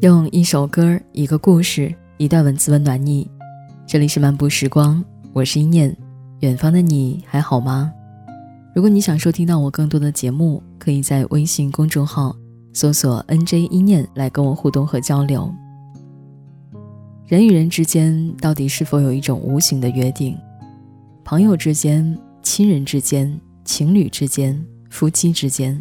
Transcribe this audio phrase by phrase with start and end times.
[0.00, 3.30] 用一首歌、一个故事、一段文字温暖你。
[3.86, 5.96] 这里是漫步时光，我是一念。
[6.40, 7.92] 远方的你还好吗？
[8.74, 12.34] 如果你想收听到我更多的节目，可以在微信公众号
[12.72, 15.52] 搜索 “nj 一念”来跟我互动和交流。
[17.26, 20.36] 人与人之间到底是否有一种无形的约定？
[21.24, 25.80] 朋友之间、亲人之间、情侣之间、夫妻之间、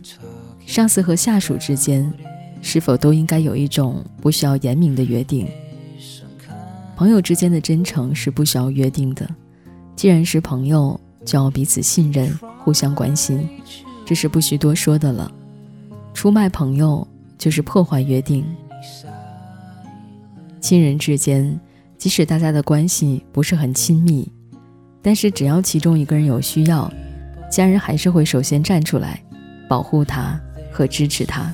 [0.70, 2.13] 上司和下属之间？
[2.61, 5.47] 是否都应该有一种不需要言明的约定？
[6.96, 9.27] 朋友之间的真诚是不需要约定的。
[9.96, 13.50] 既然是朋友，就要彼此信任、互相关心，
[14.05, 15.32] 这是不需多说的了。
[16.13, 17.05] 出卖朋友
[17.36, 18.46] 就是破坏约定。
[20.61, 21.60] 亲人之间，
[21.97, 24.32] 即使大家的关系不是很亲密，
[25.01, 26.93] 但是只要其中一个人有需要，
[27.51, 29.19] 家人还是会首先站出来，
[29.68, 30.39] 保护他
[30.71, 31.54] 和支持他。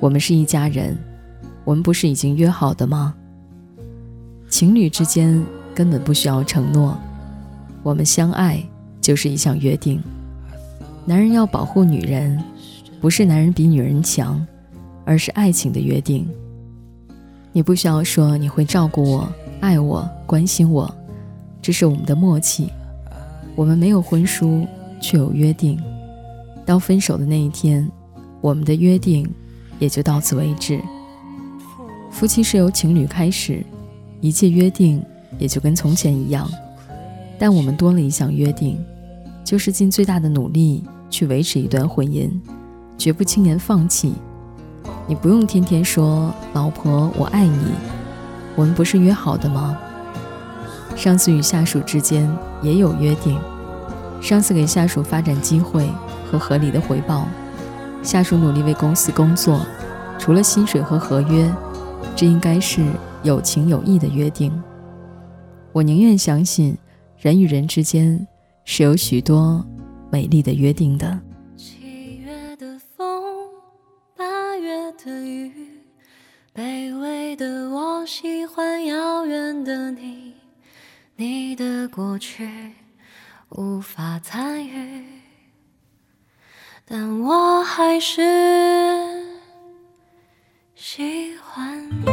[0.00, 0.96] 我们是一家人，
[1.64, 3.14] 我们不是已经约好的吗？
[4.48, 6.96] 情侣之间根本不需要承诺，
[7.82, 8.62] 我们相爱
[9.00, 10.02] 就是一项约定。
[11.04, 12.42] 男人要保护女人，
[13.00, 14.44] 不是男人比女人强，
[15.04, 16.28] 而是爱情的约定。
[17.52, 20.92] 你不需要说你会照顾我、爱我、关心我，
[21.62, 22.70] 这是我们的默契。
[23.54, 24.66] 我们没有婚书，
[25.00, 25.80] 却有约定。
[26.64, 27.90] 到分手的那一天，
[28.40, 29.28] 我们的约定。
[29.78, 30.80] 也就到此为止。
[32.10, 33.62] 夫妻是由情侣开始，
[34.22, 35.04] 一切约定
[35.38, 36.50] 也就跟从前一样。
[37.38, 38.82] 但我们多了一项约定，
[39.44, 42.30] 就是尽最大的努力去维持一段婚姻，
[42.96, 44.14] 绝不轻言放弃。
[45.06, 47.66] 你不用天天说“老婆，我爱你”，
[48.56, 49.76] 我们不是约好的吗？
[50.96, 52.26] 上司与下属之间
[52.62, 53.38] 也有约定，
[54.22, 55.86] 上司给下属发展机会
[56.30, 57.28] 和合理的回报。
[58.02, 59.60] 下属努力为公司工作，
[60.18, 61.52] 除了薪水和合约，
[62.14, 62.84] 这应该是
[63.22, 64.52] 有情有义的约定。
[65.72, 66.76] 我宁愿相信，
[67.18, 68.26] 人与人之间
[68.64, 69.64] 是有许多
[70.10, 71.20] 美丽的约定的。
[71.56, 73.24] 七月的风，
[74.16, 75.52] 八月的雨，
[76.54, 80.32] 卑微的我喜欢遥远的你，
[81.16, 82.48] 你的过去
[83.50, 85.15] 无法参与。
[86.88, 88.22] 但我还是
[90.76, 92.06] 喜欢你。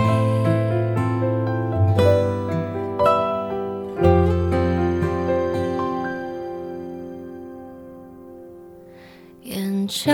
[9.43, 10.11] 眼角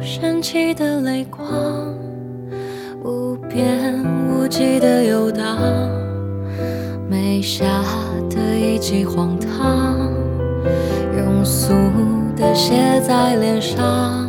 [0.00, 1.46] 升起的泪光，
[3.04, 5.58] 无边无际的游荡，
[7.10, 7.84] 眉下
[8.30, 10.10] 的一记荒唐，
[11.12, 11.74] 庸俗。
[12.38, 14.28] 的写在脸上，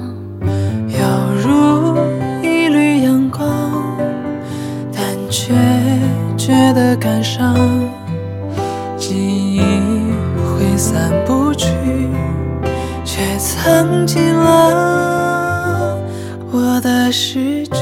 [0.88, 0.97] 犹
[1.44, 1.96] 如
[2.42, 3.47] 一缕阳光，
[4.92, 5.53] 但却
[6.36, 7.56] 觉得感伤。
[8.98, 9.62] 记忆
[10.42, 11.69] 挥散不去，
[13.06, 15.96] 却藏进了
[16.52, 17.80] 我的诗句。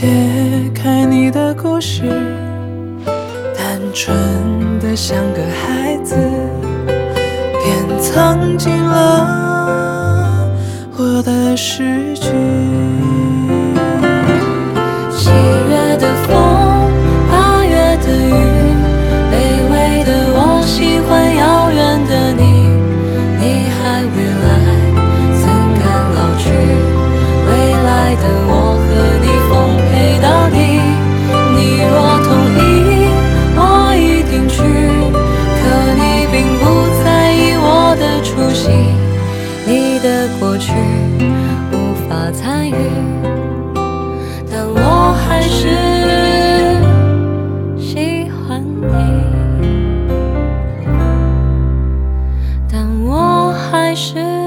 [0.00, 0.06] 解
[0.74, 2.08] 开你的故事
[3.54, 4.16] 单纯
[4.78, 6.16] 的像个孩子
[7.62, 10.48] 便藏进了
[10.96, 12.30] 我的诗句
[42.30, 42.74] 参与。
[44.50, 45.68] 但我还是
[47.78, 48.94] 喜欢你。
[52.70, 54.39] 但我还是